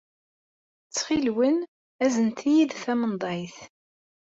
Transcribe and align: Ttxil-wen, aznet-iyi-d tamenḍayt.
Ttxil-wen, 0.83 1.57
aznet-iyi-d 2.03 2.71
tamenḍayt. 2.83 3.57